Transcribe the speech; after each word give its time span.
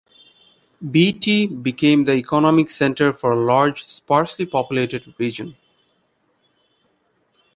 Beatty 0.89 1.45
became 1.45 2.05
the 2.05 2.13
economic 2.13 2.71
center 2.71 3.13
for 3.13 3.33
a 3.33 3.39
large 3.39 3.85
sparsely 3.87 4.47
populated 4.47 5.13
region. 5.19 5.55